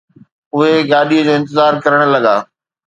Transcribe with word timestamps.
اهي 0.55 0.75
گاڏيءَ 0.91 1.25
جو 1.25 1.33
انتظار 1.39 1.73
ڪرڻ 1.83 2.01
لڳا 2.13 2.35